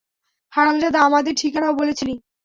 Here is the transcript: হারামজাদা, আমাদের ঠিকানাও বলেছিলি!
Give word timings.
হারামজাদা, 0.53 0.99
আমাদের 1.01 1.33
ঠিকানাও 1.35 1.73
বলেছিলি! 1.73 2.13